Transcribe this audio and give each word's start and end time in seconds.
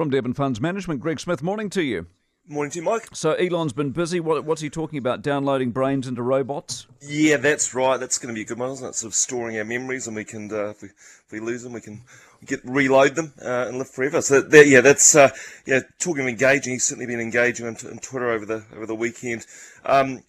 From 0.00 0.08
Devon 0.08 0.32
Funds 0.32 0.62
Management, 0.62 1.02
Greg 1.02 1.20
Smith, 1.20 1.42
morning 1.42 1.68
to 1.68 1.82
you. 1.82 2.06
Morning 2.48 2.70
to 2.70 2.78
you, 2.78 2.84
Mike. 2.86 3.08
So 3.12 3.32
Elon's 3.34 3.74
been 3.74 3.90
busy. 3.90 4.18
What, 4.18 4.46
what's 4.46 4.62
he 4.62 4.70
talking 4.70 4.98
about? 4.98 5.20
Downloading 5.20 5.72
brains 5.72 6.08
into 6.08 6.22
robots? 6.22 6.86
Yeah, 7.02 7.36
that's 7.36 7.74
right. 7.74 8.00
That's 8.00 8.16
going 8.16 8.34
to 8.34 8.38
be 8.38 8.40
a 8.40 8.46
good 8.46 8.58
one, 8.58 8.70
isn't 8.70 8.88
it? 8.88 8.94
Sort 8.94 9.10
of 9.10 9.14
storing 9.14 9.58
our 9.58 9.64
memories, 9.66 10.06
and 10.06 10.16
we 10.16 10.24
can, 10.24 10.50
uh, 10.50 10.70
if, 10.70 10.80
we, 10.80 10.88
if 10.88 11.26
we 11.30 11.40
lose 11.40 11.64
them, 11.64 11.74
we 11.74 11.82
can 11.82 12.00
get 12.46 12.64
reload 12.64 13.14
them 13.14 13.34
uh, 13.44 13.66
and 13.68 13.76
live 13.76 13.90
forever. 13.90 14.22
So 14.22 14.40
that, 14.40 14.66
yeah, 14.66 14.80
that's 14.80 15.14
uh, 15.14 15.28
yeah. 15.66 15.80
Talking 15.98 16.22
of 16.22 16.28
engaging, 16.28 16.72
he's 16.72 16.84
certainly 16.84 17.04
been 17.04 17.20
engaging 17.20 17.66
on, 17.66 17.76
on 17.86 17.98
Twitter 17.98 18.30
over 18.30 18.46
the 18.46 18.64
over 18.74 18.86
the 18.86 18.94
weekend. 18.94 19.44
Um, 19.84 20.22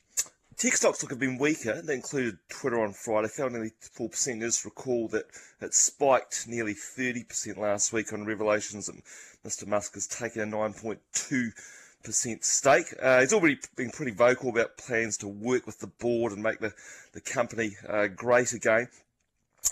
Tech 0.62 0.76
stocks 0.76 1.02
look 1.02 1.10
have 1.10 1.18
been 1.20 1.40
weaker. 1.40 1.82
They 1.82 1.96
included 1.96 2.38
Twitter 2.48 2.84
on 2.84 2.94
Friday, 2.94 3.30
fell 3.30 3.50
nearly 3.50 3.72
4%. 3.98 4.42
Just 4.42 4.64
recall 4.64 5.08
that 5.08 5.26
it 5.60 5.74
spiked 5.74 6.48
nearly 6.48 6.76
30% 6.76 7.58
last 7.58 7.92
week 7.92 8.14
on 8.14 8.28
revelations 8.28 8.86
that 8.86 9.04
Mr. 9.44 9.66
Musk 9.66 9.96
has 9.96 10.06
taken 10.06 10.40
a 10.42 10.46
9.2% 10.46 12.44
stake. 12.44 12.94
Uh, 13.02 13.22
he's 13.22 13.34
already 13.34 13.58
been 13.76 13.90
pretty 13.90 14.12
vocal 14.12 14.52
about 14.52 14.78
plans 14.78 15.18
to 15.18 15.28
work 15.28 15.66
with 15.66 15.80
the 15.80 15.88
board 15.88 16.32
and 16.32 16.44
make 16.44 16.60
the, 16.60 16.76
the 17.14 17.22
company 17.22 17.72
uh, 17.90 18.06
great 18.06 18.54
again. 18.54 18.88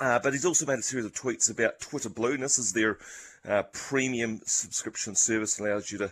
Uh, 0.02 0.18
but 0.18 0.34
he's 0.34 0.46
also 0.46 0.66
made 0.66 0.80
a 0.80 0.82
series 0.82 1.06
of 1.06 1.14
tweets 1.14 1.52
about 1.52 1.80
Twitter 1.80 2.10
Blue, 2.10 2.36
this 2.38 2.58
is 2.58 2.74
their 2.74 2.98
uh, 3.48 3.62
premium 3.74 4.42
subscription 4.44 5.14
service, 5.14 5.60
allows 5.60 5.92
you 5.92 6.00
to 6.00 6.12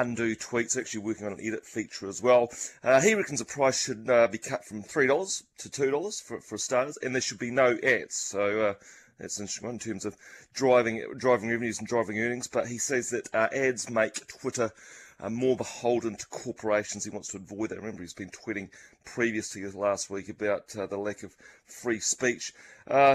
undo 0.00 0.36
tweets, 0.36 0.76
actually 0.76 1.00
working 1.00 1.26
on 1.26 1.32
an 1.32 1.40
edit 1.40 1.64
feature 1.64 2.08
as 2.08 2.22
well. 2.22 2.50
Uh, 2.82 3.00
he 3.00 3.14
reckons 3.14 3.38
the 3.38 3.44
price 3.44 3.82
should 3.82 4.08
uh, 4.08 4.28
be 4.28 4.38
cut 4.38 4.64
from 4.64 4.82
$3 4.82 5.42
to 5.58 5.68
$2 5.68 6.22
for, 6.22 6.40
for 6.40 6.58
starters, 6.58 6.98
and 6.98 7.14
there 7.14 7.22
should 7.22 7.38
be 7.38 7.50
no 7.50 7.78
ads. 7.82 8.14
So 8.14 8.60
uh, 8.60 8.74
that's 9.18 9.40
interesting 9.40 9.70
in 9.70 9.78
terms 9.78 10.04
of 10.04 10.16
driving 10.52 11.04
driving 11.16 11.50
revenues 11.50 11.78
and 11.78 11.88
driving 11.88 12.18
earnings. 12.18 12.46
But 12.46 12.68
he 12.68 12.78
says 12.78 13.10
that 13.10 13.28
uh, 13.34 13.48
ads 13.52 13.88
make 13.88 14.26
Twitter 14.28 14.70
uh, 15.18 15.30
more 15.30 15.56
beholden 15.56 16.16
to 16.16 16.26
corporations. 16.26 17.04
He 17.04 17.10
wants 17.10 17.28
to 17.28 17.38
avoid 17.38 17.70
that. 17.70 17.78
Remember, 17.78 18.02
he's 18.02 18.12
been 18.12 18.30
tweeting 18.30 18.68
previously 19.04 19.66
last 19.66 20.10
week 20.10 20.28
about 20.28 20.76
uh, 20.76 20.86
the 20.86 20.98
lack 20.98 21.22
of 21.22 21.34
free 21.64 22.00
speech. 22.00 22.52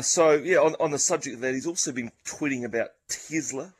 So, 0.01 0.31
yeah, 0.31 0.57
on, 0.57 0.75
on 0.79 0.91
the 0.91 0.99
subject 0.99 1.35
of 1.35 1.41
that, 1.41 1.53
he's 1.53 1.67
also 1.67 1.91
been 1.91 2.11
tweeting 2.25 2.65
about 2.65 2.89
Tesla. 3.07 3.73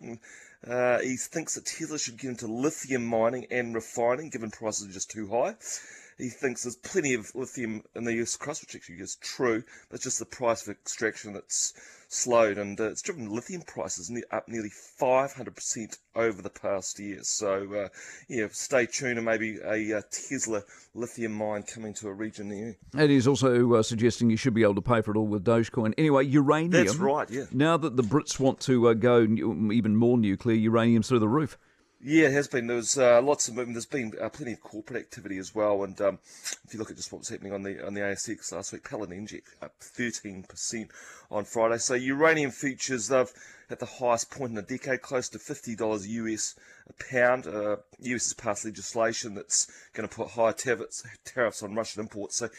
Uh, 0.68 1.00
he 1.00 1.18
thinks 1.18 1.56
that 1.56 1.66
Tesla 1.66 1.98
should 1.98 2.18
get 2.18 2.30
into 2.30 2.48
lithium 2.48 3.06
mining 3.06 3.48
and 3.50 3.74
refining, 3.74 4.30
given 4.30 4.52
prices 4.52 4.88
are 4.88 4.94
just 4.94 5.10
too 5.10 5.28
high. 5.28 5.56
He 6.22 6.30
thinks 6.30 6.64
there's 6.64 6.76
plenty 6.76 7.16
of 7.16 7.34
lithium 7.34 7.84
in 7.96 8.04
the 8.04 8.14
US 8.22 8.38
crust, 8.38 8.62
which 8.62 8.76
actually 8.76 8.98
is 8.98 9.16
true, 9.16 9.64
but 9.90 9.96
it's 9.96 10.04
just 10.04 10.20
the 10.20 10.26
price 10.26 10.62
of 10.62 10.70
extraction 10.70 11.34
that's 11.34 11.74
slowed, 12.10 12.60
and 12.60 12.80
uh, 12.80 12.90
it's 12.90 13.02
driven 13.02 13.34
lithium 13.34 13.64
prices 13.64 14.12
up 14.32 14.48
nearly 14.48 14.70
500% 14.70 15.98
over 16.16 16.42
the 16.44 16.50
past 16.52 17.00
year. 17.00 17.20
So, 17.24 17.74
uh, 17.74 17.88
yeah, 18.28 18.48
stay 18.52 18.86
tuned, 18.86 19.18
and 19.18 19.26
maybe 19.26 19.58
a 19.64 19.98
uh, 19.98 20.02
Tesla 20.12 20.62
lithium 20.94 21.32
mine 21.32 21.64
coming 21.64 21.96
to 21.96 22.10
a 22.10 22.14
region 22.14 22.50
near 22.50 22.68
you. 22.68 22.76
And 22.94 23.10
he's 23.10 23.28
also 23.28 23.74
uh, 23.74 23.82
suggesting 23.82 24.30
you 24.30 24.38
should 24.38 24.54
be 24.54 24.62
able 24.62 24.76
to 24.76 24.82
pay 24.82 25.02
for 25.02 25.12
it 25.12 25.18
all 25.18 25.26
with 25.26 25.44
Dogecoin. 25.44 25.96
Anyway, 25.98 26.26
uranium. 26.26 26.72
That's 26.72 26.98
right, 26.98 27.30
yeah. 27.32 27.46
Now 27.52 27.78
that 27.78 27.96
the 27.96 28.04
Brits 28.04 28.40
want 28.40 28.60
to 28.62 28.90
uh, 28.90 28.94
go 28.94 29.22
even 29.24 29.96
more 29.96 30.20
nuclear, 30.20 30.56
uranium's 30.56 31.08
through 31.08 31.20
the 31.20 31.28
roof. 31.28 31.58
Yeah, 32.04 32.28
it 32.28 32.34
has 32.34 32.48
been. 32.48 32.66
There's 32.66 32.98
uh, 32.98 33.22
lots 33.22 33.48
of 33.48 33.56
movement. 33.56 33.76
There's 33.76 33.86
been 33.86 34.14
uh, 34.20 34.30
plenty 34.30 34.54
of 34.54 34.62
corporate 34.62 35.00
activity 35.00 35.38
as 35.38 35.54
well. 35.54 35.84
And 35.84 36.00
um, 36.02 36.18
if 36.66 36.74
you 36.74 36.80
look 36.80 36.90
at 36.90 36.98
just 36.98 37.12
what 37.12 37.20
was 37.20 37.30
happening 37.30 37.54
on 37.54 37.62
the 37.62 37.86
on 37.86 37.94
the 37.94 38.02
ASX 38.02 38.52
last 38.52 38.74
week, 38.74 38.90
Paladin 38.90 39.28
up 39.62 39.74
13% 39.80 40.90
on 41.30 41.46
Friday. 41.46 41.78
So 41.78 41.94
uranium 41.94 42.50
futures, 42.50 43.10
they've 43.10 43.32
at 43.72 43.80
the 43.80 43.86
highest 43.86 44.32
point 44.32 44.52
in 44.52 44.58
a 44.58 44.62
decade, 44.62 45.02
close 45.02 45.30
to 45.30 45.38
$50 45.38 46.08
US 46.08 46.56
a 46.88 47.04
pound. 47.12 47.48
Uh, 47.48 47.78
US 48.00 48.26
has 48.26 48.34
passed 48.34 48.66
legislation 48.66 49.36
that's 49.36 49.72
going 49.94 50.08
to 50.08 50.14
put 50.14 50.30
higher 50.30 50.54
tariffs, 50.54 51.64
on 51.64 51.76
Russian 51.76 52.02
imports. 52.02 52.36
So 52.38 52.50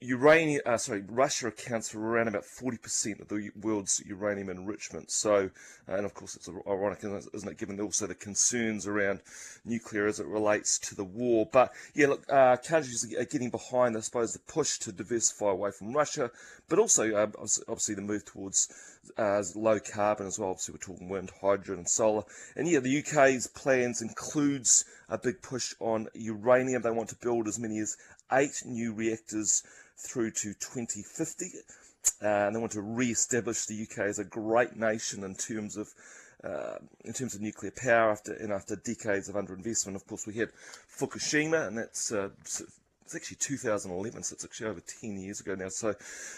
uranium, 0.00 0.62
uh, 0.66 0.76
sorry, 0.76 1.02
Russia 1.06 1.48
accounts 1.48 1.88
for 1.88 1.98
around 1.98 2.28
about 2.28 2.44
40% 2.44 3.20
of 3.20 3.28
the 3.28 3.50
world's 3.60 4.02
uranium 4.06 4.50
enrichment. 4.50 5.10
So, 5.10 5.50
uh, 5.88 5.94
and 5.94 6.06
of 6.06 6.14
course, 6.14 6.36
it's 6.36 6.48
ironic, 6.66 7.00
isn't 7.04 7.50
it, 7.50 7.58
given 7.58 7.80
also 7.80 8.06
the 8.06 8.14
concerns 8.14 8.86
around 8.86 9.20
nuclear 9.64 10.06
as 10.06 10.20
it 10.20 10.26
relates 10.26 10.78
to 10.80 10.94
the 10.94 11.04
war. 11.04 11.48
But 11.50 11.72
yeah, 11.94 12.08
look, 12.08 12.24
uh, 12.30 12.56
countries 12.56 13.14
are 13.18 13.24
getting 13.24 13.50
behind, 13.50 13.96
I 13.96 14.00
suppose, 14.00 14.32
the 14.32 14.40
push 14.40 14.78
to 14.80 14.92
diversify 14.92 15.50
away 15.50 15.70
from 15.70 15.92
Russia, 15.92 16.30
but 16.68 16.78
also 16.78 17.14
uh, 17.14 17.26
obviously 17.68 17.94
the 17.94 18.02
move 18.02 18.24
towards 18.24 18.68
uh, 19.18 19.42
low 19.54 19.78
carbon 19.78 20.26
as 20.26 20.38
well. 20.38 20.53
Obviously, 20.54 20.74
we're 20.74 20.94
talking 20.94 21.08
wind, 21.08 21.32
hydrogen, 21.40 21.78
and 21.78 21.88
solar. 21.88 22.22
And 22.54 22.68
yeah, 22.68 22.78
the 22.78 23.00
UK's 23.00 23.48
plans 23.48 24.00
includes 24.00 24.84
a 25.08 25.18
big 25.18 25.42
push 25.42 25.74
on 25.80 26.06
uranium. 26.14 26.80
They 26.80 26.92
want 26.92 27.08
to 27.08 27.16
build 27.16 27.48
as 27.48 27.58
many 27.58 27.80
as 27.80 27.96
eight 28.30 28.62
new 28.64 28.92
reactors 28.92 29.64
through 29.96 30.30
to 30.30 30.54
2050. 30.54 31.46
Uh, 32.22 32.26
and 32.26 32.54
they 32.54 32.60
want 32.60 32.70
to 32.70 32.82
re-establish 32.82 33.66
the 33.66 33.82
UK 33.82 34.06
as 34.06 34.20
a 34.20 34.24
great 34.24 34.76
nation 34.76 35.24
in 35.24 35.34
terms 35.34 35.76
of 35.76 35.88
uh, 36.44 36.76
in 37.04 37.12
terms 37.12 37.34
of 37.34 37.40
nuclear 37.40 37.72
power 37.72 38.12
after 38.12 38.32
and 38.34 38.52
after 38.52 38.76
decades 38.76 39.28
of 39.28 39.34
underinvestment. 39.34 39.96
Of 39.96 40.06
course, 40.06 40.24
we 40.24 40.34
had 40.34 40.50
Fukushima, 40.96 41.66
and 41.66 41.78
that's 41.78 42.12
uh, 42.12 42.28
it's 43.04 43.14
actually 43.14 43.36
2011, 43.40 44.22
so 44.22 44.34
it's 44.34 44.44
actually 44.44 44.68
over 44.68 44.80
10 44.80 45.18
years 45.18 45.40
ago 45.40 45.54
now. 45.54 45.68
So 45.68 45.94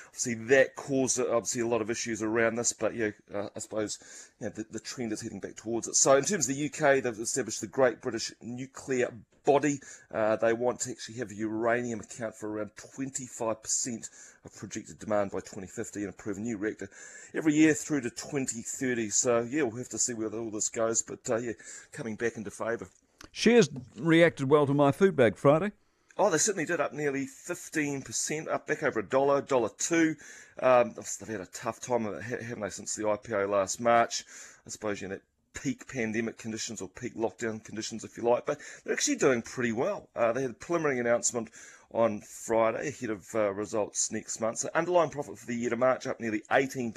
obviously 0.09 0.35
that 0.47 0.75
caused 0.75 1.21
obviously 1.21 1.63
a 1.63 1.67
lot 1.67 1.81
of 1.81 1.91
issues 1.91 2.23
around 2.23 2.57
this, 2.57 2.73
but 2.73 2.95
yeah, 2.95 3.11
uh, 3.33 3.49
I 3.55 3.59
suppose 3.61 3.99
you 4.41 4.47
know, 4.47 4.53
the, 4.55 4.67
the 4.71 4.81
trend 4.81 5.13
is 5.13 5.21
heading 5.21 5.41
back 5.41 5.57
towards 5.57 5.87
it. 5.87 5.95
So 5.95 6.17
in 6.17 6.25
terms 6.25 6.49
of 6.49 6.57
the 6.57 6.67
UK, 6.67 7.03
they've 7.03 7.19
established 7.19 7.61
the 7.61 7.69
Great 7.69 8.01
British 8.01 8.33
Nuclear 8.43 9.13
Body. 9.45 9.79
Uh, 10.13 10.35
they 10.37 10.53
want 10.53 10.81
to 10.81 10.91
actually 10.91 11.19
have 11.19 11.31
uranium 11.31 12.01
account 12.01 12.35
for 12.35 12.51
around 12.51 12.71
25% 12.77 14.11
of 14.45 14.57
projected 14.57 14.99
demand 14.99 15.31
by 15.31 15.39
2050 15.39 16.01
and 16.01 16.09
approve 16.09 16.37
a 16.37 16.41
new 16.41 16.57
reactor 16.57 16.91
every 17.33 17.55
year 17.55 17.75
through 17.75 18.01
to 18.01 18.11
2030. 18.11 19.09
So 19.11 19.47
yeah, 19.49 19.63
we'll 19.63 19.77
have 19.77 19.89
to 19.91 19.99
see 19.99 20.15
where 20.15 20.35
all 20.35 20.51
this 20.51 20.69
goes, 20.69 21.03
but 21.03 21.21
uh, 21.31 21.37
yeah, 21.37 21.53
coming 21.93 22.17
back 22.17 22.37
into 22.37 22.51
favour. 22.51 22.89
Shares 23.31 23.71
reacted 23.97 24.51
well 24.51 24.67
to 24.67 24.75
My 24.75 24.91
Food 24.91 25.15
Bag 25.15 25.37
Friday. 25.37 25.73
Oh, 26.19 26.31
they 26.31 26.39
certainly 26.39 26.65
did, 26.65 26.81
up 26.81 26.95
nearly 26.95 27.27
15%, 27.27 28.49
up 28.49 28.67
back 28.67 28.83
over 28.83 29.01
a 29.01 29.07
dollar, 29.07 29.43
dollar 29.43 29.69
two. 29.77 30.17
Um, 30.59 30.95
they've 30.95 31.29
had 31.29 31.43
a 31.43 31.47
tough 31.47 31.79
time, 31.79 32.05
haven't 32.05 32.61
they, 32.61 32.71
since 32.71 32.95
the 32.95 33.03
IPO 33.03 33.51
last 33.51 33.81
March. 33.81 34.25
I 34.67 34.71
suppose 34.71 35.03
you 35.03 35.09
know, 35.09 35.21
peak 35.53 35.87
pandemic 35.93 36.39
conditions 36.39 36.81
or 36.81 36.89
peak 36.89 37.15
lockdown 37.17 37.63
conditions, 37.63 38.03
if 38.03 38.17
you 38.17 38.23
like, 38.23 38.47
but 38.47 38.59
they're 38.83 38.95
actually 38.95 39.17
doing 39.17 39.43
pretty 39.43 39.73
well. 39.73 40.09
Uh, 40.17 40.33
they 40.33 40.41
had 40.41 40.53
a 40.53 40.55
preliminary 40.55 41.01
announcement 41.01 41.51
on 41.93 42.23
Friday 42.23 42.89
ahead 42.89 43.11
of 43.11 43.27
uh, 43.35 43.53
results 43.53 44.11
next 44.11 44.41
month. 44.41 44.59
So 44.59 44.71
underlying 44.75 45.11
profit 45.11 45.39
for 45.39 45.47
the 45.47 45.55
year 45.55 45.71
to 45.71 45.77
March 45.77 46.07
up 46.07 46.19
nearly 46.19 46.41
18%, 46.51 46.95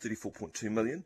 34.2 0.00 0.70
million 0.70 1.04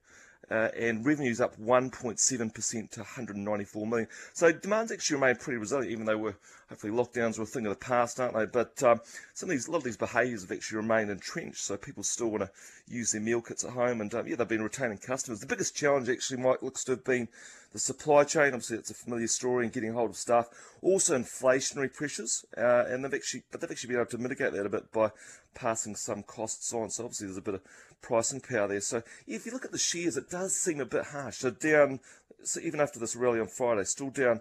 uh, 0.52 0.68
and 0.78 1.06
revenues 1.06 1.40
up 1.40 1.58
1.7% 1.58 2.90
to 2.90 3.00
194 3.00 3.86
million. 3.86 4.06
So 4.34 4.52
demand's 4.52 4.92
actually 4.92 5.14
remained 5.14 5.40
pretty 5.40 5.58
resilient, 5.58 5.90
even 5.90 6.04
though 6.04 6.18
we're 6.18 6.34
hopefully 6.68 6.92
lockdowns 6.92 7.38
are 7.38 7.42
a 7.42 7.46
thing 7.46 7.66
of 7.66 7.70
the 7.70 7.84
past, 7.84 8.20
aren't 8.20 8.34
they? 8.34 8.44
But 8.44 8.82
um, 8.82 9.00
some 9.32 9.48
of 9.48 9.52
these, 9.52 9.66
a 9.66 9.70
lot 9.70 9.78
of 9.78 9.84
these 9.84 9.96
behaviours 9.96 10.42
have 10.42 10.52
actually 10.52 10.76
remained 10.76 11.10
entrenched. 11.10 11.64
So 11.64 11.78
people 11.78 12.02
still 12.02 12.28
want 12.28 12.44
to 12.44 12.50
use 12.86 13.12
their 13.12 13.20
meal 13.22 13.40
kits 13.40 13.64
at 13.64 13.70
home, 13.70 14.02
and 14.02 14.14
um, 14.14 14.26
yeah, 14.26 14.36
they've 14.36 14.46
been 14.46 14.62
retaining 14.62 14.98
customers. 14.98 15.40
The 15.40 15.46
biggest 15.46 15.74
challenge 15.74 16.10
actually, 16.10 16.42
Mike, 16.42 16.62
looks 16.62 16.84
to 16.84 16.92
have 16.92 17.04
been 17.04 17.28
the 17.72 17.78
supply 17.78 18.24
chain. 18.24 18.48
Obviously, 18.48 18.76
it's 18.76 18.90
a 18.90 18.94
familiar 18.94 19.28
story, 19.28 19.64
and 19.64 19.72
getting 19.72 19.94
hold 19.94 20.10
of 20.10 20.16
staff. 20.16 20.48
Also, 20.82 21.18
inflationary 21.18 21.92
pressures, 21.92 22.44
uh, 22.58 22.84
and 22.88 23.04
they've 23.04 23.14
actually, 23.14 23.42
but 23.50 23.60
they've 23.60 23.70
actually 23.70 23.88
been 23.88 24.00
able 24.00 24.10
to 24.10 24.18
mitigate 24.18 24.52
that 24.52 24.66
a 24.66 24.70
bit 24.70 24.92
by 24.92 25.10
passing 25.54 25.96
some 25.96 26.22
costs 26.22 26.74
on. 26.74 26.90
So 26.90 27.04
obviously, 27.04 27.28
there's 27.28 27.38
a 27.38 27.42
bit 27.42 27.54
of 27.54 27.62
pricing 28.02 28.40
power 28.40 28.68
there. 28.68 28.80
So 28.80 29.02
if 29.26 29.46
you 29.46 29.52
look 29.52 29.64
at 29.64 29.72
the 29.72 29.78
shares, 29.78 30.16
it 30.16 30.28
does 30.28 30.41
seem 30.48 30.80
a 30.80 30.86
bit 30.86 31.06
harsh. 31.06 31.38
So 31.38 31.50
down, 31.50 32.00
so 32.42 32.60
even 32.60 32.80
after 32.80 32.98
this 32.98 33.16
rally 33.16 33.40
on 33.40 33.46
Friday, 33.46 33.84
still 33.84 34.10
down 34.10 34.40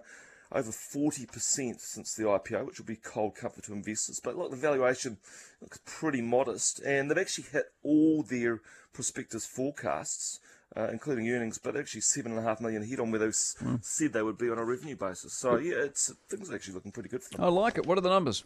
over 0.50 0.70
40% 0.70 1.80
since 1.80 2.14
the 2.14 2.24
IPO, 2.24 2.66
which 2.66 2.78
will 2.78 2.86
be 2.86 2.96
cold 2.96 3.34
comfort 3.34 3.64
to 3.64 3.72
investors. 3.72 4.20
But 4.22 4.36
look, 4.36 4.50
the 4.50 4.56
valuation 4.56 5.18
looks 5.60 5.80
pretty 5.84 6.20
modest, 6.20 6.80
and 6.80 7.10
they've 7.10 7.18
actually 7.18 7.46
hit 7.50 7.66
all 7.82 8.22
their 8.22 8.60
prospectus 8.92 9.46
forecasts. 9.46 10.40
Uh, 10.74 10.88
including 10.90 11.28
earnings, 11.28 11.58
but 11.58 11.76
actually 11.76 12.00
seven 12.00 12.32
and 12.32 12.40
a 12.40 12.42
half 12.42 12.58
million 12.58 12.82
ahead 12.82 12.98
on 12.98 13.10
where 13.10 13.18
they 13.18 13.26
mm. 13.26 13.84
said 13.84 14.10
they 14.14 14.22
would 14.22 14.38
be 14.38 14.48
on 14.48 14.56
a 14.56 14.64
revenue 14.64 14.96
basis. 14.96 15.34
So 15.34 15.58
yeah, 15.58 15.74
it's 15.74 16.10
things 16.30 16.50
are 16.50 16.54
actually 16.54 16.72
looking 16.72 16.92
pretty 16.92 17.10
good 17.10 17.22
for 17.22 17.36
them. 17.36 17.44
I 17.44 17.48
like 17.48 17.76
it. 17.76 17.84
What 17.84 17.98
are 17.98 18.00
the 18.00 18.08
numbers? 18.08 18.42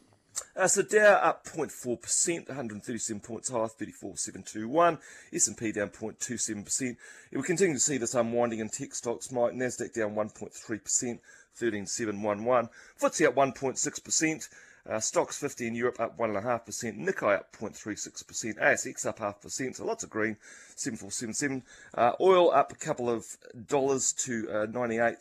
Uh, 0.56 0.68
so 0.68 0.82
Dow 0.82 1.14
up 1.22 1.44
0.4%, 1.44 2.48
137 2.48 3.20
points 3.20 3.50
high, 3.50 3.66
34,721. 3.66 4.98
S&P 5.32 5.72
down 5.72 5.90
0.27%. 5.90 6.96
We 7.32 7.42
continue 7.42 7.74
to 7.74 7.80
see 7.80 7.98
this 7.98 8.14
unwinding 8.14 8.60
in 8.60 8.68
tech 8.68 8.94
stocks. 8.94 9.30
Mike 9.30 9.52
Nasdaq 9.52 9.92
down 9.92 10.14
1.3%, 10.14 11.18
13,711. 11.54 12.70
FTSE 13.00 13.26
up 13.26 13.34
1.6%. 13.34 14.48
Uh, 14.88 14.98
Stoxx 14.98 15.38
50 15.38 15.66
in 15.66 15.74
Europe 15.74 15.98
up 15.98 16.16
1.5%, 16.16 16.96
Nikkei 16.96 17.34
up 17.34 17.56
0.36%, 17.56 18.56
ASX 18.56 19.04
up 19.04 19.18
half 19.18 19.40
percent, 19.40 19.74
so 19.74 19.84
lots 19.84 20.04
of 20.04 20.10
green, 20.10 20.36
7477. 20.76 21.64
Uh, 21.92 22.12
oil 22.20 22.52
up 22.52 22.70
a 22.70 22.76
couple 22.76 23.10
of 23.10 23.36
dollars 23.66 24.12
to 24.12 24.48
uh, 24.48 24.66
98 24.66 25.16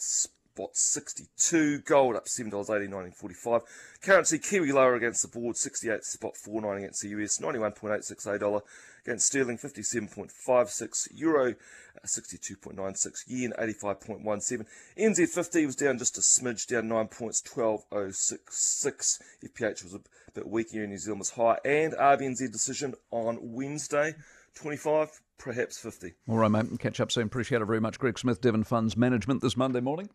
spot 0.55 0.77
62. 0.77 1.79
Gold 1.79 2.15
up 2.15 2.27
$7.80, 2.27 2.51
1945. 2.53 3.61
Currency, 4.01 4.39
Kiwi 4.39 4.71
lower 4.71 4.95
against 4.95 5.21
the 5.21 5.27
board, 5.27 5.57
68 5.57 6.05
spot 6.05 6.37
49 6.37 6.77
against 6.77 7.01
the 7.01 7.09
US, 7.09 7.39
91.86 7.39 8.39
dollar 8.39 8.61
against 9.05 9.27
sterling, 9.27 9.57
57.56 9.57 11.07
euro, 11.13 11.49
uh, 11.51 12.05
62.96 12.05 13.23
Yen, 13.27 13.53
85.17. 13.59 14.65
NZ50 14.97 15.65
was 15.65 15.75
down 15.75 15.97
just 15.97 16.17
a 16.17 16.21
smidge, 16.21 16.67
down 16.67 16.87
9 16.87 17.07
points, 17.07 17.41
12.066. 17.41 19.19
FPH 19.43 19.83
was 19.83 19.93
a 19.93 19.99
bit 20.33 20.47
weaker 20.47 20.83
in 20.83 20.89
New 20.89 20.97
Zealand 20.97 21.19
was 21.19 21.31
high. 21.31 21.57
And 21.65 21.93
RBNZ 21.93 22.49
decision 22.51 22.93
on 23.11 23.39
Wednesday, 23.41 24.15
25, 24.55 25.21
perhaps 25.37 25.77
50. 25.77 26.13
All 26.27 26.37
right, 26.37 26.49
mate. 26.49 26.79
Catch 26.79 26.99
up 26.99 27.11
soon. 27.11 27.27
Appreciate 27.27 27.61
it 27.61 27.65
very 27.65 27.81
much. 27.81 27.99
Greg 27.99 28.17
Smith, 28.17 28.41
Devon 28.41 28.63
Funds 28.63 28.97
Management 28.97 29.41
this 29.41 29.57
Monday 29.57 29.81
morning. 29.81 30.09